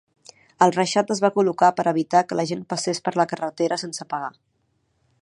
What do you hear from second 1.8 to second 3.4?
per evitar que la gent passés per la